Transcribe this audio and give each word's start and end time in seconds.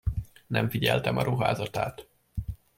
Nem 0.47 0.69
figyeltem 0.69 1.17
a 1.17 1.23
ruházatát. 1.23 2.07